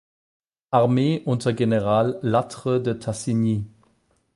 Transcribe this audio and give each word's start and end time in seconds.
Armee 0.71 1.19
unter 1.25 1.53
General 1.53 2.17
Lattre 2.23 2.79
de 2.79 2.93
Tassigny. 2.93 3.67